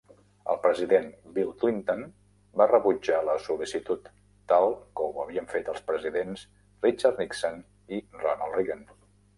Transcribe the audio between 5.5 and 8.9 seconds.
fet els presidents Richard Nixon i Ronald Reagan.